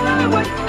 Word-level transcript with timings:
I 0.00 0.26
would 0.28 0.67